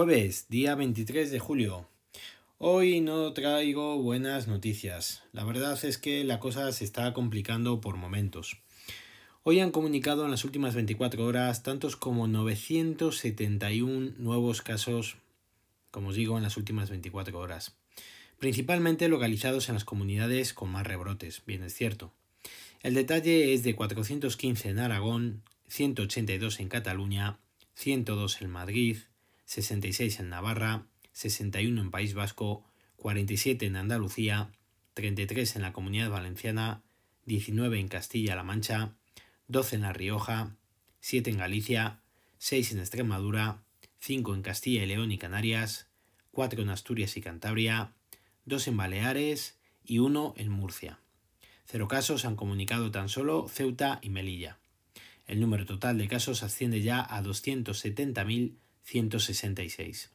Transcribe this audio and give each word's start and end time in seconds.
Jueves, 0.00 0.46
día 0.48 0.74
23 0.76 1.30
de 1.30 1.38
julio. 1.38 1.86
Hoy 2.56 3.02
no 3.02 3.34
traigo 3.34 3.98
buenas 3.98 4.48
noticias. 4.48 5.24
La 5.34 5.44
verdad 5.44 5.78
es 5.84 5.98
que 5.98 6.24
la 6.24 6.40
cosa 6.40 6.72
se 6.72 6.84
está 6.84 7.12
complicando 7.12 7.82
por 7.82 7.98
momentos. 7.98 8.56
Hoy 9.42 9.60
han 9.60 9.72
comunicado 9.72 10.24
en 10.24 10.30
las 10.30 10.46
últimas 10.46 10.74
24 10.74 11.22
horas 11.22 11.62
tantos 11.62 11.96
como 11.96 12.28
971 12.28 14.14
nuevos 14.16 14.62
casos, 14.62 15.18
como 15.90 16.08
os 16.08 16.14
digo, 16.14 16.38
en 16.38 16.44
las 16.44 16.56
últimas 16.56 16.88
24 16.88 17.38
horas. 17.38 17.76
Principalmente 18.38 19.06
localizados 19.06 19.68
en 19.68 19.74
las 19.74 19.84
comunidades 19.84 20.54
con 20.54 20.70
más 20.70 20.86
rebrotes, 20.86 21.42
bien 21.44 21.62
es 21.62 21.74
cierto. 21.74 22.10
El 22.82 22.94
detalle 22.94 23.52
es 23.52 23.64
de 23.64 23.76
415 23.76 24.70
en 24.70 24.78
Aragón, 24.78 25.42
182 25.68 26.58
en 26.60 26.70
Cataluña, 26.70 27.38
102 27.74 28.40
en 28.40 28.48
Madrid, 28.48 28.96
66 29.50 30.20
en 30.20 30.28
Navarra, 30.28 30.86
61 31.10 31.80
en 31.80 31.90
País 31.90 32.14
Vasco, 32.14 32.62
47 32.94 33.66
en 33.66 33.74
Andalucía, 33.74 34.52
33 34.94 35.56
en 35.56 35.62
la 35.62 35.72
Comunidad 35.72 36.08
Valenciana, 36.08 36.84
19 37.26 37.80
en 37.80 37.88
Castilla-La 37.88 38.44
Mancha, 38.44 38.94
12 39.48 39.74
en 39.74 39.82
La 39.82 39.92
Rioja, 39.92 40.54
7 41.00 41.30
en 41.30 41.38
Galicia, 41.38 41.98
6 42.38 42.70
en 42.70 42.78
Extremadura, 42.78 43.64
5 43.98 44.36
en 44.36 44.42
Castilla 44.42 44.84
y 44.84 44.86
León 44.86 45.10
y 45.10 45.18
Canarias, 45.18 45.88
4 46.30 46.62
en 46.62 46.70
Asturias 46.70 47.16
y 47.16 47.20
Cantabria, 47.20 47.92
2 48.44 48.68
en 48.68 48.76
Baleares 48.76 49.58
y 49.82 49.98
1 49.98 50.34
en 50.36 50.48
Murcia. 50.48 51.00
Cero 51.64 51.88
casos 51.88 52.24
han 52.24 52.36
comunicado 52.36 52.92
tan 52.92 53.08
solo 53.08 53.48
Ceuta 53.48 53.98
y 54.00 54.10
Melilla. 54.10 54.60
El 55.26 55.40
número 55.40 55.66
total 55.66 55.98
de 55.98 56.06
casos 56.06 56.44
asciende 56.44 56.82
ya 56.82 57.00
a 57.00 57.20
270.166. 58.86 60.10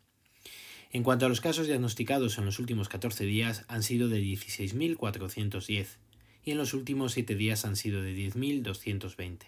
En 0.91 1.03
cuanto 1.03 1.25
a 1.25 1.30
los 1.30 1.41
casos 1.41 1.67
diagnosticados 1.67 2.38
en 2.38 2.45
los 2.45 2.59
últimos 2.59 2.88
14 2.89 3.25
días, 3.25 3.66
han 3.67 3.83
sido 3.83 4.08
de 4.08 4.21
16.410 4.21 5.97
y 6.44 6.52
en 6.52 6.58
los 6.58 6.73
últimos 6.73 7.13
7 7.13 7.36
días 7.36 7.66
han 7.66 7.75
sido 7.75 8.02
de 8.02 8.16
10.220. 8.16 9.47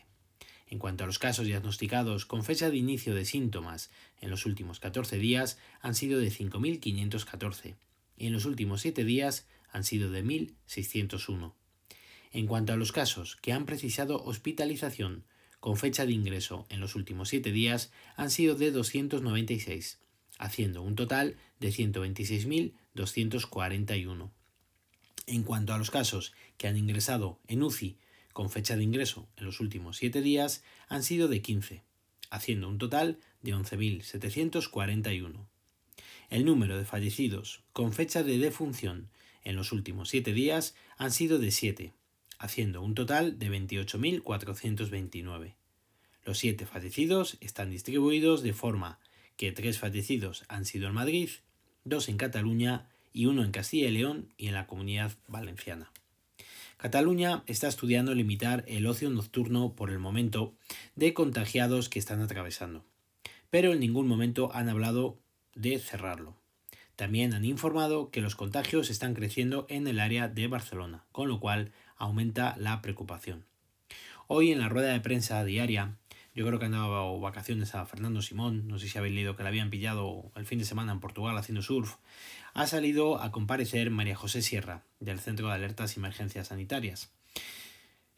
En 0.69 0.79
cuanto 0.79 1.03
a 1.03 1.07
los 1.07 1.19
casos 1.19 1.45
diagnosticados 1.45 2.25
con 2.25 2.43
fecha 2.43 2.69
de 2.69 2.77
inicio 2.77 3.15
de 3.15 3.23
síntomas 3.23 3.89
en 4.19 4.29
los 4.29 4.45
últimos 4.45 4.81
14 4.81 5.17
días, 5.17 5.57
han 5.79 5.95
sido 5.95 6.19
de 6.19 6.29
5.514 6.29 7.75
y 8.17 8.27
en 8.27 8.33
los 8.33 8.45
últimos 8.45 8.81
7 8.81 9.05
días 9.05 9.47
han 9.71 9.83
sido 9.83 10.11
de 10.11 10.25
1.601. 10.25 11.53
En 12.33 12.47
cuanto 12.47 12.73
a 12.73 12.75
los 12.75 12.91
casos 12.91 13.38
que 13.38 13.53
han 13.53 13.65
precisado 13.65 14.21
hospitalización 14.21 15.23
con 15.59 15.77
fecha 15.77 16.05
de 16.05 16.13
ingreso 16.13 16.66
en 16.69 16.80
los 16.80 16.95
últimos 16.95 17.27
7 17.30 17.52
días 17.52 17.91
han 18.16 18.30
sido 18.30 18.53
de 18.55 18.72
296, 18.72 20.00
haciendo 20.38 20.81
un 20.81 20.95
total 20.95 21.36
de 21.59 21.69
126.241. 21.69 24.31
En 25.25 25.44
cuanto 25.44 25.73
a 25.73 25.78
los 25.78 25.91
casos 25.91 26.33
que 26.58 26.67
han 26.67 26.78
ingresado 26.78 27.39
en 27.47 27.63
UCI 27.63 27.97
con 28.33 28.50
fecha 28.50 28.75
de 28.78 28.83
ingreso 28.83 29.28
en 29.35 29.44
los 29.45 29.59
últimos 29.59 29.97
7 29.97 30.22
días 30.22 30.63
han 30.89 31.03
sido 31.03 31.28
de 31.28 31.41
15, 31.41 31.83
haciendo 32.30 32.69
un 32.69 32.78
total 32.78 33.19
de 33.41 33.55
11.741. 33.55 35.47
El 36.30 36.45
número 36.45 36.78
de 36.78 36.85
fallecidos 36.85 37.63
con 37.73 37.91
fecha 37.94 38.22
de 38.23 38.38
defunción 38.38 39.09
en 39.44 39.55
los 39.55 39.72
últimos 39.72 40.09
7 40.09 40.33
días 40.33 40.75
han 40.97 41.11
sido 41.11 41.39
de 41.39 41.50
7, 41.52 41.94
haciendo 42.39 42.81
un 42.81 42.95
total 42.95 43.39
de 43.39 43.49
28.429. 43.49 45.53
Los 46.25 46.39
siete 46.39 46.66
fallecidos 46.66 47.38
están 47.39 47.71
distribuidos 47.71 48.44
de 48.44 48.52
forma 48.53 48.99
que 49.38 49.52
tres 49.52 49.79
fallecidos 49.79 50.44
han 50.49 50.66
sido 50.66 50.88
en 50.88 50.94
Madrid, 50.94 51.29
dos 51.84 52.09
en 52.09 52.17
Cataluña 52.17 52.88
y 53.13 53.28
uno 53.28 53.44
en 53.44 53.51
Castilla 53.51 53.88
y 53.88 53.91
León 53.91 54.34
y 54.38 54.47
en 54.47 54.53
la 54.53 54.67
comunidad 54.67 55.13
valenciana. 55.28 55.91
Cataluña 56.78 57.44
está 57.47 57.67
estudiando 57.67 58.13
limitar 58.13 58.63
el 58.67 58.85
ocio 58.85 59.09
nocturno 59.09 59.73
por 59.73 59.89
el 59.89 59.97
momento 59.97 60.53
de 60.95 61.13
contagiados 61.13 61.89
que 61.89 61.97
están 61.97 62.22
atravesando, 62.22 62.83
pero 63.50 63.73
en 63.73 63.79
ningún 63.79 64.07
momento 64.07 64.51
han 64.53 64.69
hablado 64.69 65.17
de 65.56 65.79
cerrarlo. 65.79 66.35
También 66.95 67.33
han 67.33 67.45
informado 67.45 68.12
que 68.12 68.22
los 68.22 68.35
contagios 68.35 68.89
están 68.89 69.13
creciendo 69.13 69.66
en 69.69 69.88
el 69.88 70.00
área 70.00 70.28
de 70.28 70.47
Barcelona, 70.47 71.06
con 71.12 71.29
lo 71.29 71.39
cual 71.39 71.72
aumenta 71.97 72.56
la 72.58 72.81
preocupación. 72.81 73.46
Hoy 74.28 74.52
en 74.52 74.59
la 74.59 74.69
rueda 74.69 74.94
de 74.94 75.00
prensa 75.00 75.44
diaria, 75.44 75.97
yo 76.34 76.46
creo 76.46 76.59
que 76.59 76.66
han 76.66 76.72
dado 76.72 77.19
vacaciones 77.19 77.75
a 77.75 77.85
Fernando 77.85 78.22
Simón, 78.22 78.68
no 78.68 78.78
sé 78.78 78.88
si 78.88 78.97
habéis 78.97 79.16
leído 79.16 79.35
que 79.35 79.44
le 79.44 79.50
habían 79.50 79.69
pillado 79.69 80.31
el 80.36 80.46
fin 80.46 80.59
de 80.59 80.66
semana 80.66 80.91
en 80.91 81.00
Portugal 81.00 81.38
haciendo 81.38 81.62
surf, 81.62 81.96
ha 82.53 82.68
salido 82.68 83.22
a 83.22 83.31
comparecer 83.31 83.91
María 83.91 84.16
José 84.16 84.41
Sierra, 84.41 84.84
del 85.00 85.19
Centro 85.19 85.47
de 85.47 85.53
Alertas 85.53 85.96
y 85.96 86.00
Emergencias 86.00 86.47
Sanitarias. 86.47 87.12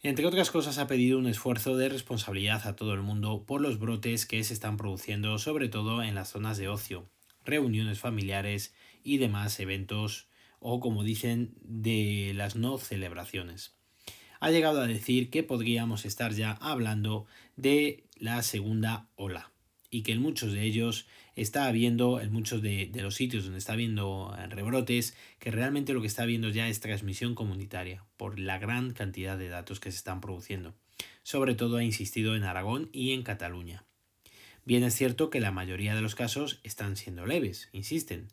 Entre 0.01 0.25
otras 0.25 0.49
cosas 0.49 0.77
ha 0.77 0.87
pedido 0.87 1.19
un 1.19 1.27
esfuerzo 1.27 1.75
de 1.75 1.89
responsabilidad 1.89 2.65
a 2.65 2.77
todo 2.77 2.93
el 2.93 3.01
mundo 3.01 3.43
por 3.45 3.59
los 3.59 3.79
brotes 3.79 4.25
que 4.25 4.41
se 4.45 4.53
están 4.53 4.77
produciendo 4.77 5.37
sobre 5.39 5.67
todo 5.67 6.01
en 6.03 6.15
las 6.15 6.29
zonas 6.29 6.57
de 6.57 6.69
ocio, 6.69 7.09
reuniones 7.43 7.99
familiares 7.99 8.73
y 9.03 9.17
demás 9.17 9.59
eventos 9.59 10.28
o 10.59 10.79
como 10.79 11.03
dicen 11.03 11.53
de 11.61 12.33
las 12.35 12.55
no 12.55 12.77
celebraciones. 12.77 13.75
Ha 14.39 14.51
llegado 14.51 14.81
a 14.81 14.87
decir 14.87 15.29
que 15.29 15.43
podríamos 15.43 16.05
estar 16.05 16.33
ya 16.33 16.51
hablando 16.51 17.25
de 17.57 18.05
la 18.15 18.41
segunda 18.41 19.09
ola 19.15 19.51
y 19.91 20.03
que 20.03 20.11
en 20.11 20.21
muchos 20.21 20.53
de 20.53 20.63
ellos 20.63 21.07
está 21.35 21.65
habiendo, 21.65 22.21
en 22.21 22.31
muchos 22.31 22.61
de, 22.61 22.91
los 22.95 23.15
sitios 23.15 23.43
donde 23.43 23.59
está 23.59 23.73
habiendo 23.73 24.35
rebrotes, 24.49 25.15
que 25.39 25.51
realmente 25.51 25.93
lo 25.93 26.01
que 26.01 26.07
está 26.07 26.23
habiendo 26.23 26.49
ya 26.49 26.67
es 26.67 26.79
transmisión 26.79 27.35
comunitaria 27.35 28.05
por 28.17 28.39
la 28.39 28.59
gran 28.59 28.93
cantidad 28.93 29.37
de 29.37 29.49
datos 29.49 29.79
que 29.79 29.91
se 29.91 29.97
están 29.97 30.21
produciendo. 30.21 30.75
Sobre 31.23 31.55
todo 31.55 31.77
ha 31.77 31.83
insistido 31.83 32.35
en 32.35 32.43
Aragón 32.43 32.89
y 32.91 33.13
en 33.13 33.23
Cataluña. 33.23 33.83
Bien 34.65 34.83
es 34.83 34.95
cierto 34.95 35.29
que 35.29 35.39
la 35.39 35.51
mayoría 35.51 35.95
de 35.95 36.01
los 36.01 36.15
casos 36.15 36.59
están 36.63 36.95
siendo 36.95 37.25
leves, 37.25 37.69
insisten, 37.71 38.27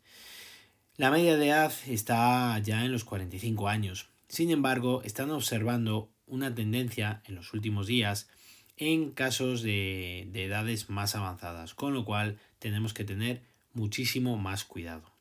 la 0.96 1.10
media 1.10 1.36
de 1.36 1.48
edad 1.48 1.72
está 1.86 2.58
ya 2.60 2.84
en 2.84 2.92
los 2.92 3.04
45 3.04 3.68
años. 3.68 4.08
Sin 4.28 4.50
embargo, 4.50 5.02
están 5.02 5.30
observando 5.30 6.10
una 6.26 6.54
tendencia 6.54 7.22
en 7.26 7.34
los 7.34 7.52
últimos 7.52 7.86
días 7.86 8.28
en 8.78 9.10
casos 9.10 9.62
de, 9.62 10.28
de, 10.32 10.44
edades 10.44 10.88
más 10.90 11.14
avanzadas, 11.14 11.74
con 11.74 11.94
lo 11.94 12.04
cual 12.04 12.38
tenemos 12.58 12.94
que 12.94 13.04
tener 13.04 13.42
muchísimo 13.72 14.36
más 14.36 14.64
cuidado. 14.64 15.12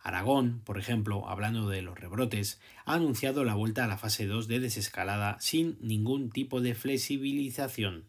Aragón, 0.00 0.60
por 0.64 0.78
ejemplo, 0.78 1.28
hablando 1.28 1.68
de 1.68 1.82
los 1.82 1.98
rebrotes, 1.98 2.60
ha 2.84 2.94
anunciado 2.94 3.44
la 3.44 3.54
vuelta 3.54 3.84
a 3.84 3.88
la 3.88 3.98
fase 3.98 4.26
2 4.26 4.46
de 4.46 4.60
desescalada 4.60 5.38
sin 5.40 5.76
ningún 5.80 6.30
tipo 6.30 6.60
de 6.60 6.74
flexibilización. 6.74 8.08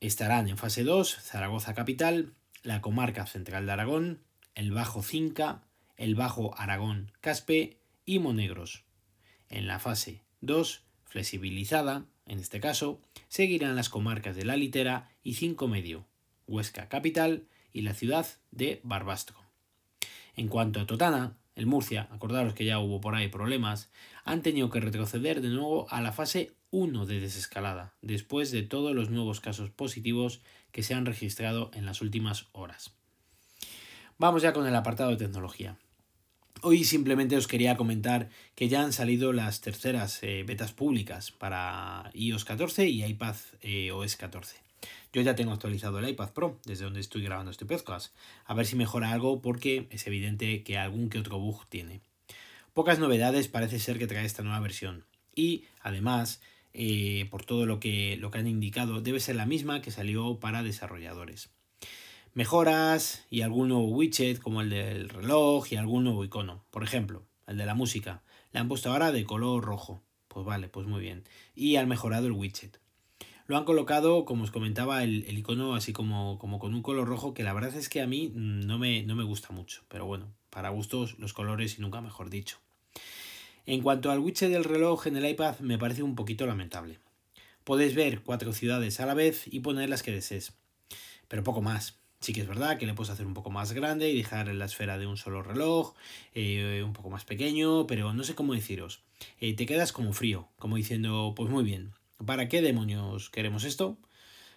Estarán 0.00 0.48
en 0.48 0.58
fase 0.58 0.84
2 0.84 1.18
Zaragoza 1.20 1.74
capital, 1.74 2.34
la 2.62 2.80
comarca 2.80 3.26
central 3.26 3.66
de 3.66 3.72
Aragón, 3.72 4.20
el 4.60 4.72
Bajo 4.72 5.02
Cinca, 5.02 5.62
el 5.96 6.14
Bajo 6.14 6.54
Aragón 6.54 7.12
Caspe 7.22 7.78
y 8.04 8.18
Monegros. 8.18 8.84
En 9.48 9.66
la 9.66 9.78
fase 9.78 10.22
2, 10.42 10.82
flexibilizada, 11.06 12.04
en 12.26 12.40
este 12.40 12.60
caso, 12.60 13.00
seguirán 13.28 13.74
las 13.74 13.88
comarcas 13.88 14.36
de 14.36 14.44
La 14.44 14.56
Litera 14.56 15.08
y 15.22 15.32
Cinco 15.36 15.66
Medio, 15.66 16.06
Huesca 16.46 16.90
Capital 16.90 17.46
y 17.72 17.80
la 17.80 17.94
ciudad 17.94 18.26
de 18.50 18.82
Barbastro. 18.84 19.38
En 20.36 20.48
cuanto 20.48 20.78
a 20.80 20.86
Totana, 20.86 21.38
el 21.54 21.64
Murcia, 21.64 22.08
acordaros 22.10 22.52
que 22.52 22.66
ya 22.66 22.80
hubo 22.80 23.00
por 23.00 23.14
ahí 23.14 23.28
problemas, 23.28 23.90
han 24.24 24.42
tenido 24.42 24.68
que 24.68 24.80
retroceder 24.80 25.40
de 25.40 25.48
nuevo 25.48 25.88
a 25.88 26.02
la 26.02 26.12
fase 26.12 26.52
1 26.70 27.06
de 27.06 27.18
desescalada, 27.18 27.94
después 28.02 28.50
de 28.50 28.62
todos 28.62 28.94
los 28.94 29.08
nuevos 29.08 29.40
casos 29.40 29.70
positivos 29.70 30.42
que 30.70 30.82
se 30.82 30.92
han 30.92 31.06
registrado 31.06 31.70
en 31.72 31.86
las 31.86 32.02
últimas 32.02 32.48
horas. 32.52 32.99
Vamos 34.20 34.42
ya 34.42 34.52
con 34.52 34.66
el 34.66 34.76
apartado 34.76 35.08
de 35.08 35.16
tecnología. 35.16 35.78
Hoy 36.60 36.84
simplemente 36.84 37.38
os 37.38 37.46
quería 37.48 37.78
comentar 37.78 38.28
que 38.54 38.68
ya 38.68 38.82
han 38.82 38.92
salido 38.92 39.32
las 39.32 39.62
terceras 39.62 40.22
eh, 40.22 40.44
betas 40.46 40.72
públicas 40.74 41.30
para 41.30 42.10
iOS 42.12 42.44
14 42.44 42.86
y 42.86 43.02
iPad 43.02 43.36
eh, 43.62 43.92
OS 43.92 44.16
14. 44.16 44.58
Yo 45.14 45.22
ya 45.22 45.36
tengo 45.36 45.52
actualizado 45.52 45.98
el 45.98 46.08
iPad 46.10 46.32
Pro 46.34 46.60
desde 46.66 46.84
donde 46.84 47.00
estoy 47.00 47.22
grabando 47.22 47.50
este 47.50 47.64
podcast. 47.64 48.14
A 48.44 48.52
ver 48.52 48.66
si 48.66 48.76
mejora 48.76 49.10
algo 49.10 49.40
porque 49.40 49.88
es 49.88 50.06
evidente 50.06 50.64
que 50.64 50.76
algún 50.76 51.08
que 51.08 51.18
otro 51.18 51.38
bug 51.38 51.64
tiene. 51.70 52.02
Pocas 52.74 52.98
novedades 52.98 53.48
parece 53.48 53.78
ser 53.78 53.98
que 53.98 54.06
trae 54.06 54.26
esta 54.26 54.42
nueva 54.42 54.60
versión. 54.60 55.06
Y 55.34 55.64
además, 55.80 56.42
eh, 56.74 57.26
por 57.30 57.46
todo 57.46 57.64
lo 57.64 57.80
que, 57.80 58.18
lo 58.18 58.30
que 58.30 58.36
han 58.36 58.48
indicado, 58.48 59.00
debe 59.00 59.18
ser 59.18 59.36
la 59.36 59.46
misma 59.46 59.80
que 59.80 59.90
salió 59.90 60.40
para 60.40 60.62
desarrolladores 60.62 61.48
mejoras 62.34 63.26
y 63.30 63.42
algún 63.42 63.68
nuevo 63.68 63.86
widget 63.86 64.40
como 64.40 64.60
el 64.60 64.70
del 64.70 65.08
reloj 65.08 65.72
y 65.72 65.76
algún 65.76 66.04
nuevo 66.04 66.24
icono. 66.24 66.64
Por 66.70 66.84
ejemplo, 66.84 67.24
el 67.46 67.56
de 67.56 67.66
la 67.66 67.74
música. 67.74 68.22
Le 68.52 68.60
han 68.60 68.68
puesto 68.68 68.90
ahora 68.90 69.12
de 69.12 69.24
color 69.24 69.64
rojo. 69.64 70.02
Pues 70.28 70.46
vale, 70.46 70.68
pues 70.68 70.86
muy 70.86 71.00
bien. 71.00 71.24
Y 71.54 71.76
han 71.76 71.88
mejorado 71.88 72.26
el 72.26 72.32
widget. 72.32 72.80
lo 73.46 73.56
han 73.56 73.64
colocado, 73.64 74.24
como 74.24 74.44
os 74.44 74.52
comentaba, 74.52 75.02
el, 75.02 75.36
icono 75.36 75.74
así 75.74 75.92
como, 75.92 76.38
como 76.38 76.58
con 76.60 76.74
un 76.74 76.82
color 76.82 77.08
rojo 77.08 77.34
que 77.34 77.42
la 77.42 77.52
verdad 77.52 77.74
es 77.74 77.88
que 77.88 78.00
a 78.00 78.06
mí 78.06 78.30
no 78.34 78.78
me, 78.78 79.02
no 79.02 79.16
me 79.16 79.24
gusta 79.24 79.52
mucho. 79.52 79.82
Pero 79.88 80.06
bueno, 80.06 80.32
para 80.50 80.70
gustos 80.70 81.18
los 81.18 81.32
colores 81.32 81.78
y 81.78 81.82
nunca 81.82 82.00
mejor 82.00 82.30
dicho. 82.30 82.58
En 83.66 83.82
cuanto 83.82 84.10
al 84.10 84.20
widget 84.20 84.50
del 84.50 84.64
reloj 84.64 85.06
en 85.06 85.16
el 85.16 85.28
iPad 85.28 85.58
me 85.60 85.78
parece 85.78 86.02
un 86.02 86.14
poquito 86.14 86.46
lamentable. 86.46 86.98
Podéis 87.64 87.94
ver 87.94 88.22
cuatro 88.22 88.52
ciudades 88.52 89.00
a 89.00 89.06
la 89.06 89.14
vez 89.14 89.44
y 89.46 89.60
poner 89.60 89.90
las 89.90 90.02
que 90.02 90.12
desees. 90.12 90.54
Pero 91.28 91.44
poco 91.44 91.60
más. 91.60 91.99
Sí 92.22 92.34
que 92.34 92.42
es 92.42 92.46
verdad 92.46 92.76
que 92.76 92.84
le 92.84 92.92
puedes 92.92 93.10
hacer 93.10 93.26
un 93.26 93.32
poco 93.32 93.50
más 93.50 93.72
grande 93.72 94.10
y 94.10 94.16
dejar 94.18 94.48
la 94.48 94.66
esfera 94.66 94.98
de 94.98 95.06
un 95.06 95.16
solo 95.16 95.42
reloj, 95.42 95.94
eh, 96.34 96.82
un 96.84 96.92
poco 96.92 97.08
más 97.08 97.24
pequeño, 97.24 97.86
pero 97.86 98.12
no 98.12 98.24
sé 98.24 98.34
cómo 98.34 98.52
deciros. 98.52 99.00
Eh, 99.40 99.54
te 99.56 99.64
quedas 99.64 99.92
como 99.92 100.12
frío, 100.12 100.48
como 100.58 100.76
diciendo, 100.76 101.32
pues 101.34 101.48
muy 101.48 101.64
bien, 101.64 101.92
¿para 102.26 102.46
qué 102.48 102.60
demonios 102.60 103.30
queremos 103.30 103.64
esto? 103.64 103.96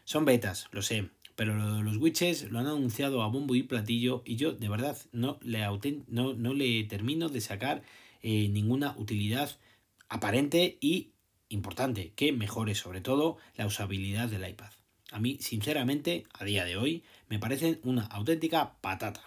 Son 0.03 0.25
betas, 0.25 0.67
lo 0.73 0.81
sé, 0.81 1.09
pero 1.35 1.55
los 1.55 1.97
widgets 1.97 2.51
lo 2.51 2.59
han 2.59 2.67
anunciado 2.67 3.23
a 3.23 3.27
bombo 3.27 3.55
y 3.55 3.63
platillo 3.63 4.23
y 4.25 4.35
yo 4.35 4.51
de 4.51 4.67
verdad 4.67 4.97
no 5.13 5.39
le, 5.41 5.65
no, 6.07 6.33
no 6.33 6.53
le 6.53 6.83
termino 6.83 7.29
de 7.29 7.39
sacar 7.39 7.81
eh, 8.21 8.49
ninguna 8.49 8.93
utilidad 8.97 9.57
aparente 10.09 10.77
y 10.81 11.11
importante 11.47 12.11
que 12.15 12.33
mejore 12.33 12.75
sobre 12.75 12.99
todo 12.99 13.37
la 13.55 13.65
usabilidad 13.67 14.27
del 14.27 14.49
iPad. 14.49 14.71
A 15.13 15.19
mí, 15.19 15.37
sinceramente, 15.39 16.25
a 16.33 16.43
día 16.43 16.65
de 16.65 16.75
hoy, 16.75 17.03
me 17.29 17.37
parecen 17.37 17.79
una 17.83 18.03
auténtica 18.07 18.73
patata. 18.81 19.21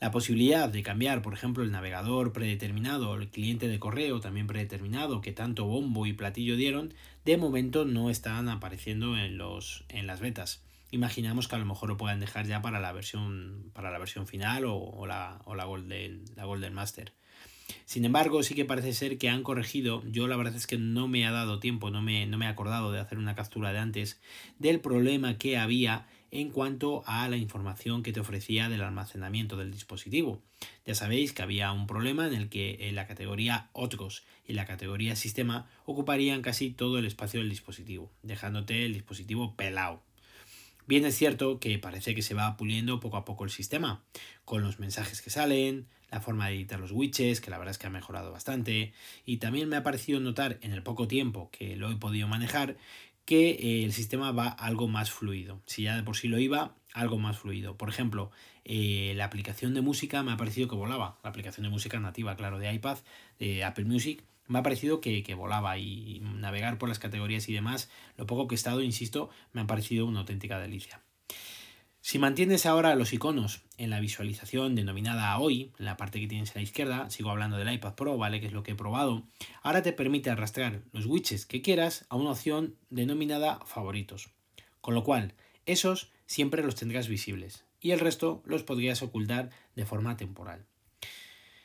La 0.00 0.12
posibilidad 0.12 0.68
de 0.68 0.84
cambiar, 0.84 1.22
por 1.22 1.34
ejemplo, 1.34 1.64
el 1.64 1.72
navegador 1.72 2.32
predeterminado 2.32 3.16
el 3.16 3.28
cliente 3.28 3.66
de 3.66 3.80
correo 3.80 4.20
también 4.20 4.46
predeterminado 4.46 5.20
que 5.20 5.32
tanto 5.32 5.64
bombo 5.64 6.06
y 6.06 6.12
platillo 6.12 6.54
dieron, 6.54 6.94
de 7.24 7.36
momento 7.36 7.84
no 7.84 8.10
están 8.10 8.48
apareciendo 8.48 9.18
en, 9.18 9.38
los, 9.38 9.84
en 9.88 10.06
las 10.06 10.20
betas. 10.20 10.62
Imaginamos 10.92 11.48
que 11.48 11.56
a 11.56 11.58
lo 11.58 11.66
mejor 11.66 11.88
lo 11.88 11.96
puedan 11.96 12.20
dejar 12.20 12.46
ya 12.46 12.62
para 12.62 12.78
la 12.78 12.92
versión, 12.92 13.72
para 13.72 13.90
la 13.90 13.98
versión 13.98 14.28
final 14.28 14.66
o, 14.66 15.04
la, 15.04 15.40
o 15.46 15.56
la, 15.56 15.66
la 15.66 16.44
Golden 16.44 16.74
Master. 16.74 17.12
Sin 17.84 18.04
embargo, 18.04 18.42
sí 18.42 18.54
que 18.54 18.64
parece 18.64 18.92
ser 18.92 19.18
que 19.18 19.28
han 19.28 19.42
corregido, 19.42 20.02
yo 20.10 20.28
la 20.28 20.36
verdad 20.36 20.54
es 20.54 20.66
que 20.66 20.78
no 20.78 21.08
me 21.08 21.26
ha 21.26 21.32
dado 21.32 21.60
tiempo, 21.60 21.90
no 21.90 22.02
me, 22.02 22.26
no 22.26 22.38
me 22.38 22.46
he 22.46 22.48
acordado 22.48 22.92
de 22.92 23.00
hacer 23.00 23.18
una 23.18 23.34
captura 23.34 23.72
de 23.72 23.78
antes, 23.78 24.20
del 24.58 24.80
problema 24.80 25.38
que 25.38 25.58
había 25.58 26.06
en 26.32 26.50
cuanto 26.50 27.04
a 27.06 27.28
la 27.28 27.36
información 27.36 28.02
que 28.02 28.12
te 28.12 28.20
ofrecía 28.20 28.70
del 28.70 28.82
almacenamiento 28.82 29.56
del 29.56 29.70
dispositivo. 29.70 30.40
Ya 30.86 30.94
sabéis 30.94 31.32
que 31.32 31.42
había 31.42 31.70
un 31.72 31.86
problema 31.86 32.26
en 32.26 32.34
el 32.34 32.48
que 32.48 32.90
la 32.94 33.06
categoría 33.06 33.68
otros 33.72 34.24
y 34.46 34.54
la 34.54 34.64
categoría 34.64 35.14
sistema 35.14 35.68
ocuparían 35.84 36.40
casi 36.40 36.70
todo 36.70 36.98
el 36.98 37.04
espacio 37.04 37.40
del 37.40 37.50
dispositivo, 37.50 38.10
dejándote 38.22 38.86
el 38.86 38.94
dispositivo 38.94 39.54
pelado. 39.56 40.02
Bien 40.86 41.04
es 41.04 41.16
cierto 41.16 41.60
que 41.60 41.78
parece 41.78 42.14
que 42.14 42.22
se 42.22 42.34
va 42.34 42.56
puliendo 42.56 43.00
poco 43.00 43.16
a 43.16 43.24
poco 43.24 43.44
el 43.44 43.50
sistema, 43.50 44.02
con 44.44 44.62
los 44.62 44.78
mensajes 44.80 45.22
que 45.22 45.30
salen, 45.30 45.86
la 46.10 46.20
forma 46.20 46.48
de 46.48 46.54
editar 46.54 46.80
los 46.80 46.92
widgets, 46.92 47.40
que 47.40 47.50
la 47.50 47.58
verdad 47.58 47.70
es 47.70 47.78
que 47.78 47.86
ha 47.86 47.90
mejorado 47.90 48.32
bastante, 48.32 48.92
y 49.24 49.36
también 49.38 49.68
me 49.68 49.76
ha 49.76 49.82
parecido 49.82 50.20
notar 50.20 50.58
en 50.60 50.72
el 50.72 50.82
poco 50.82 51.08
tiempo 51.08 51.50
que 51.50 51.76
lo 51.76 51.90
he 51.90 51.96
podido 51.96 52.28
manejar 52.28 52.76
que 53.24 53.50
eh, 53.50 53.84
el 53.84 53.92
sistema 53.92 54.32
va 54.32 54.48
algo 54.48 54.88
más 54.88 55.10
fluido. 55.10 55.62
Si 55.66 55.82
ya 55.82 55.96
de 55.96 56.02
por 56.02 56.16
sí 56.16 56.28
lo 56.28 56.38
iba, 56.38 56.74
algo 56.92 57.18
más 57.18 57.38
fluido. 57.38 57.76
Por 57.76 57.88
ejemplo, 57.88 58.30
eh, 58.64 59.12
la 59.16 59.24
aplicación 59.24 59.74
de 59.74 59.80
música 59.80 60.22
me 60.22 60.32
ha 60.32 60.36
parecido 60.36 60.68
que 60.68 60.74
volaba. 60.74 61.18
La 61.22 61.30
aplicación 61.30 61.64
de 61.64 61.70
música 61.70 62.00
nativa, 62.00 62.36
claro, 62.36 62.58
de 62.58 62.72
iPad, 62.72 62.98
de 63.38 63.64
Apple 63.64 63.84
Music, 63.84 64.24
me 64.52 64.58
ha 64.58 64.62
parecido 64.62 65.00
que, 65.00 65.34
volaba 65.34 65.78
y 65.78 66.20
navegar 66.20 66.78
por 66.78 66.88
las 66.88 66.98
categorías 66.98 67.48
y 67.48 67.54
demás, 67.54 67.90
lo 68.16 68.26
poco 68.26 68.46
que 68.46 68.54
he 68.54 68.56
estado, 68.56 68.82
insisto, 68.82 69.30
me 69.52 69.62
ha 69.62 69.66
parecido 69.66 70.06
una 70.06 70.20
auténtica 70.20 70.58
delicia. 70.58 71.00
Si 72.04 72.18
mantienes 72.18 72.66
ahora 72.66 72.96
los 72.96 73.12
iconos 73.12 73.62
en 73.78 73.88
la 73.88 74.00
visualización 74.00 74.74
denominada 74.74 75.38
hoy, 75.38 75.72
en 75.78 75.84
la 75.84 75.96
parte 75.96 76.20
que 76.20 76.26
tienes 76.26 76.50
a 76.50 76.56
la 76.56 76.62
izquierda, 76.62 77.08
sigo 77.10 77.30
hablando 77.30 77.56
del 77.56 77.72
iPad 77.72 77.94
Pro, 77.94 78.18
¿vale? 78.18 78.40
Que 78.40 78.48
es 78.48 78.52
lo 78.52 78.64
que 78.64 78.72
he 78.72 78.74
probado, 78.74 79.22
ahora 79.62 79.82
te 79.82 79.92
permite 79.92 80.28
arrastrar 80.28 80.82
los 80.92 81.06
widgets 81.06 81.46
que 81.46 81.62
quieras 81.62 82.04
a 82.08 82.16
una 82.16 82.32
opción 82.32 82.74
denominada 82.90 83.60
favoritos. 83.66 84.30
Con 84.80 84.94
lo 84.94 85.04
cual, 85.04 85.34
esos 85.64 86.10
siempre 86.26 86.64
los 86.64 86.74
tendrás 86.74 87.06
visibles 87.06 87.64
y 87.80 87.92
el 87.92 88.00
resto 88.00 88.42
los 88.46 88.64
podrías 88.64 89.00
ocultar 89.02 89.50
de 89.76 89.86
forma 89.86 90.16
temporal. 90.16 90.66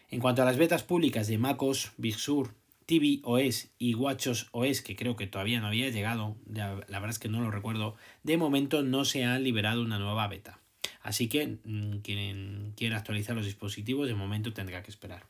En 0.10 0.20
cuanto 0.22 0.44
a 0.44 0.46
las 0.46 0.58
betas 0.58 0.84
públicas 0.84 1.28
de 1.28 1.40
MacOS, 1.40 1.94
Big 1.98 2.16
Sur 2.16 2.54
TV 2.88 3.20
OS 3.24 3.70
y 3.78 3.94
WatchOS 3.96 4.48
OS, 4.54 4.82
que 4.82 4.96
creo 4.96 5.18
que 5.18 5.28
todavía 5.28 5.60
no 5.60 5.68
había 5.68 5.90
llegado, 5.90 6.38
la 6.48 6.74
verdad 6.74 7.10
es 7.10 7.20
que 7.20 7.28
no 7.28 7.42
lo 7.42 7.52
recuerdo, 7.52 7.96
de 8.24 8.38
momento 8.38 8.82
no 8.82 9.06
se 9.06 9.26
ha 9.26 9.38
liberado 9.38 9.82
una 9.82 10.00
nueva 10.00 10.28
beta. 10.28 10.62
Así 11.02 11.28
que 11.28 11.60
mm, 11.64 11.98
quien 11.98 12.74
quiera 12.78 12.98
actualizar 12.98 13.36
los 13.36 13.46
dispositivos 13.46 14.08
de 14.08 14.16
momento 14.16 14.54
tendrá 14.54 14.82
que 14.84 14.90
esperar. 14.90 15.28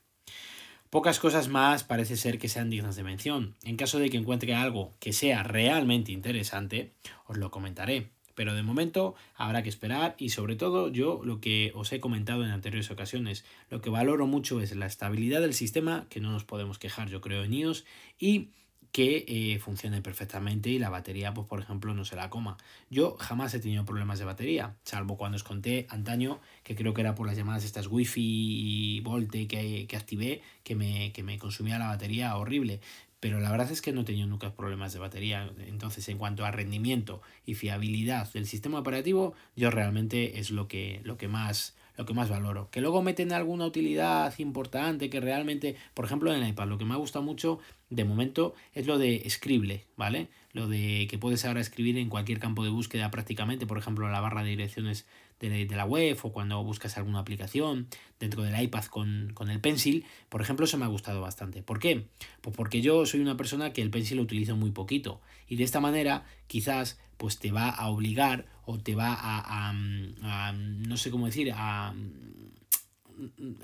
Pocas 0.88 1.18
cosas 1.18 1.48
más 1.48 1.82
parece 1.82 2.16
ser 2.16 2.38
que 2.38 2.48
sean 2.48 2.70
dignas 2.70 2.96
de 2.96 3.02
mención. 3.02 3.56
En 3.64 3.76
caso 3.76 3.98
de 3.98 4.08
que 4.08 4.16
encuentre 4.16 4.54
algo 4.54 4.94
que 5.00 5.12
sea 5.12 5.42
realmente 5.42 6.12
interesante, 6.12 6.92
os 7.26 7.36
lo 7.36 7.50
comentaré 7.50 8.08
pero 8.38 8.54
de 8.54 8.62
momento 8.62 9.16
habrá 9.34 9.64
que 9.64 9.68
esperar 9.68 10.14
y 10.16 10.28
sobre 10.28 10.54
todo 10.54 10.92
yo 10.92 11.20
lo 11.24 11.40
que 11.40 11.72
os 11.74 11.90
he 11.90 11.98
comentado 11.98 12.44
en 12.44 12.52
anteriores 12.52 12.88
ocasiones, 12.88 13.44
lo 13.68 13.80
que 13.80 13.90
valoro 13.90 14.28
mucho 14.28 14.60
es 14.60 14.76
la 14.76 14.86
estabilidad 14.86 15.40
del 15.40 15.54
sistema, 15.54 16.06
que 16.08 16.20
no 16.20 16.30
nos 16.30 16.44
podemos 16.44 16.78
quejar 16.78 17.08
yo 17.08 17.20
creo 17.20 17.42
en 17.42 17.52
iOS, 17.52 17.84
y 18.16 18.50
que 18.92 19.24
eh, 19.26 19.58
funcione 19.58 20.02
perfectamente 20.02 20.70
y 20.70 20.78
la 20.78 20.88
batería, 20.88 21.34
pues 21.34 21.48
por 21.48 21.60
ejemplo, 21.60 21.94
no 21.94 22.04
se 22.04 22.14
la 22.14 22.30
coma. 22.30 22.56
Yo 22.90 23.16
jamás 23.18 23.52
he 23.54 23.58
tenido 23.58 23.84
problemas 23.84 24.20
de 24.20 24.24
batería, 24.24 24.76
salvo 24.84 25.16
cuando 25.16 25.34
os 25.34 25.42
conté 25.42 25.86
antaño, 25.90 26.40
que 26.62 26.76
creo 26.76 26.94
que 26.94 27.00
era 27.00 27.16
por 27.16 27.26
las 27.26 27.36
llamadas 27.36 27.64
estas 27.64 27.88
wifi 27.88 28.22
y 28.22 29.00
volte 29.00 29.48
que, 29.48 29.86
que 29.88 29.96
activé, 29.96 30.42
que 30.62 30.76
me, 30.76 31.12
que 31.12 31.24
me 31.24 31.38
consumía 31.38 31.78
la 31.78 31.88
batería 31.88 32.36
horrible 32.36 32.80
pero 33.20 33.40
la 33.40 33.50
verdad 33.50 33.70
es 33.70 33.82
que 33.82 33.92
no 33.92 34.02
he 34.02 34.04
tenido 34.04 34.26
nunca 34.26 34.54
problemas 34.54 34.92
de 34.92 34.98
batería. 34.98 35.50
Entonces, 35.66 36.08
en 36.08 36.18
cuanto 36.18 36.44
a 36.44 36.50
rendimiento 36.50 37.20
y 37.44 37.54
fiabilidad 37.54 38.32
del 38.32 38.46
sistema 38.46 38.78
operativo, 38.78 39.34
yo 39.56 39.70
realmente 39.70 40.38
es 40.38 40.50
lo 40.50 40.68
que, 40.68 41.00
lo 41.04 41.16
que 41.16 41.28
más 41.28 41.74
lo 41.98 42.06
que 42.06 42.14
más 42.14 42.30
valoro. 42.30 42.70
Que 42.70 42.80
luego 42.80 43.02
meten 43.02 43.32
alguna 43.32 43.66
utilidad 43.66 44.32
importante 44.38 45.10
que 45.10 45.20
realmente, 45.20 45.74
por 45.94 46.04
ejemplo, 46.04 46.32
en 46.32 46.40
el 46.40 46.48
iPad, 46.48 46.68
lo 46.68 46.78
que 46.78 46.84
me 46.84 46.94
ha 46.94 46.96
gustado 46.96 47.24
mucho 47.24 47.58
de 47.90 48.04
momento 48.04 48.54
es 48.72 48.86
lo 48.86 48.98
de 48.98 49.16
escrible, 49.24 49.84
¿vale? 49.96 50.28
Lo 50.58 50.66
de 50.66 51.06
que 51.08 51.18
puedes 51.18 51.44
ahora 51.44 51.60
escribir 51.60 51.96
en 51.98 52.08
cualquier 52.08 52.40
campo 52.40 52.64
de 52.64 52.70
búsqueda 52.70 53.12
prácticamente, 53.12 53.64
por 53.64 53.78
ejemplo, 53.78 54.06
en 54.06 54.12
la 54.12 54.18
barra 54.18 54.42
de 54.42 54.50
direcciones 54.50 55.06
de, 55.38 55.64
la 55.66 55.84
web 55.84 56.18
o 56.20 56.32
cuando 56.32 56.60
buscas 56.64 56.98
alguna 56.98 57.20
aplicación 57.20 57.86
dentro 58.18 58.42
del 58.42 58.60
iPad 58.60 58.84
con, 58.86 59.32
el 59.48 59.60
Pencil, 59.60 60.04
por 60.28 60.42
ejemplo, 60.42 60.64
eso 60.64 60.76
me 60.76 60.84
ha 60.84 60.88
gustado 60.88 61.20
bastante. 61.20 61.62
¿Por 61.62 61.78
qué? 61.78 62.08
Pues 62.40 62.56
porque 62.56 62.80
yo 62.80 63.06
soy 63.06 63.20
una 63.20 63.36
persona 63.36 63.72
que 63.72 63.82
el 63.82 63.90
Pencil 63.92 64.16
lo 64.16 64.24
utilizo 64.24 64.56
muy 64.56 64.72
poquito 64.72 65.20
y 65.46 65.54
de 65.54 65.62
esta 65.62 65.78
manera 65.78 66.24
quizás 66.48 66.98
pues 67.18 67.38
te 67.38 67.52
va 67.52 67.68
a 67.68 67.88
obligar 67.88 68.46
o 68.64 68.78
te 68.78 68.96
va 68.96 69.14
a, 69.14 69.70
a, 69.70 70.52
no 70.52 70.96
sé 70.96 71.12
cómo 71.12 71.26
decir, 71.26 71.52
a 71.54 71.94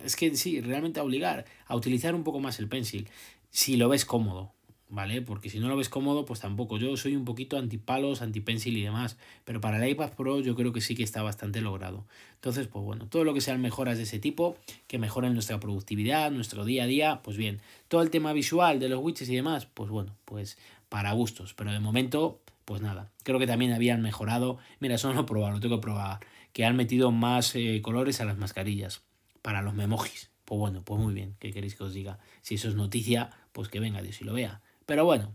es 0.04 0.14
que 0.14 0.36
sí, 0.36 0.60
realmente 0.60 1.00
a 1.00 1.02
obligar 1.02 1.44
a 1.66 1.74
utilizar 1.74 2.14
un 2.14 2.22
poco 2.22 2.38
más 2.38 2.60
el 2.60 2.68
pencil 2.68 3.08
si 3.50 3.76
lo 3.76 3.88
ves 3.88 4.04
cómodo, 4.04 4.52
¿vale? 4.94 5.20
Porque 5.20 5.50
si 5.50 5.58
no 5.58 5.68
lo 5.68 5.76
ves 5.76 5.88
cómodo, 5.88 6.24
pues 6.24 6.40
tampoco. 6.40 6.78
Yo 6.78 6.96
soy 6.96 7.16
un 7.16 7.24
poquito 7.24 7.58
antipalos, 7.58 8.22
antipencil 8.22 8.76
y 8.76 8.82
demás, 8.82 9.18
pero 9.44 9.60
para 9.60 9.84
el 9.84 9.90
iPad 9.90 10.12
Pro 10.12 10.40
yo 10.40 10.54
creo 10.54 10.72
que 10.72 10.80
sí 10.80 10.94
que 10.94 11.02
está 11.02 11.22
bastante 11.22 11.60
logrado. 11.60 12.06
Entonces, 12.36 12.68
pues 12.68 12.84
bueno, 12.84 13.06
todo 13.08 13.24
lo 13.24 13.34
que 13.34 13.40
sean 13.40 13.60
mejoras 13.60 13.96
de 13.96 14.04
ese 14.04 14.18
tipo, 14.18 14.56
que 14.86 14.98
mejoren 14.98 15.34
nuestra 15.34 15.58
productividad, 15.58 16.30
nuestro 16.30 16.64
día 16.64 16.84
a 16.84 16.86
día, 16.86 17.20
pues 17.22 17.36
bien. 17.36 17.60
Todo 17.88 18.02
el 18.02 18.10
tema 18.10 18.32
visual 18.32 18.78
de 18.78 18.88
los 18.88 19.00
widgets 19.02 19.28
y 19.28 19.36
demás, 19.36 19.66
pues 19.66 19.90
bueno, 19.90 20.16
pues 20.24 20.56
para 20.88 21.12
gustos, 21.12 21.54
pero 21.54 21.72
de 21.72 21.80
momento, 21.80 22.40
pues 22.64 22.80
nada. 22.80 23.10
Creo 23.24 23.38
que 23.38 23.46
también 23.46 23.72
habían 23.72 24.00
mejorado, 24.00 24.58
mira, 24.78 24.94
eso 24.94 25.08
no 25.08 25.14
lo 25.14 25.22
he 25.22 25.24
probado, 25.24 25.54
lo 25.54 25.60
tengo 25.60 25.76
que 25.76 25.82
probar, 25.82 26.20
que 26.52 26.64
han 26.64 26.76
metido 26.76 27.10
más 27.10 27.54
eh, 27.56 27.80
colores 27.82 28.20
a 28.20 28.24
las 28.24 28.38
mascarillas 28.38 29.02
para 29.42 29.60
los 29.60 29.74
memojis. 29.74 30.30
Pues 30.44 30.58
bueno, 30.58 30.82
pues 30.84 31.00
muy 31.00 31.14
bien, 31.14 31.34
¿qué 31.40 31.52
queréis 31.52 31.74
que 31.74 31.84
os 31.84 31.94
diga? 31.94 32.18
Si 32.42 32.56
eso 32.56 32.68
es 32.68 32.74
noticia, 32.74 33.30
pues 33.52 33.68
que 33.68 33.80
venga 33.80 34.02
Dios 34.02 34.20
y 34.20 34.24
lo 34.24 34.34
vea. 34.34 34.60
Pero 34.86 35.04
bueno, 35.04 35.34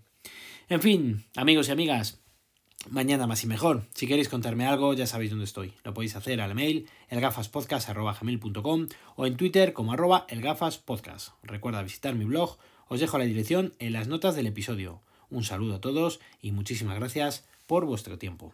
en 0.70 0.82
fin, 0.82 1.26
amigos 1.36 1.68
y 1.68 1.72
amigas, 1.72 2.22
mañana 2.90 3.28
más 3.28 3.44
y 3.44 3.48
mejor. 3.48 3.84
Si 3.94 4.08
queréis 4.08 4.30
contarme 4.30 4.66
algo, 4.66 4.94
ya 4.94 5.08
sabéis 5.08 5.32
dónde 5.32 5.46
estoy. 5.46 5.74
Lo 5.84 5.94
podéis 5.94 6.16
hacer 6.16 6.42
al 6.42 6.56
mail 6.56 6.88
elgafaspodcast.com 7.10 8.88
o 9.16 9.26
en 9.26 9.38
Twitter 9.38 9.74
como 9.74 9.94
arroba 9.94 10.26
elgafaspodcast. 10.30 11.30
Recuerda 11.44 11.82
visitar 11.82 12.16
mi 12.16 12.26
blog, 12.26 12.58
os 12.88 13.00
dejo 13.00 13.18
la 13.18 13.26
dirección 13.26 13.74
en 13.80 13.94
las 13.94 14.08
notas 14.08 14.36
del 14.36 14.48
episodio. 14.48 15.02
Un 15.30 15.44
saludo 15.44 15.76
a 15.76 15.82
todos 15.82 16.20
y 16.42 16.52
muchísimas 16.52 16.96
gracias 16.96 17.48
por 17.68 17.86
vuestro 17.86 18.18
tiempo. 18.18 18.54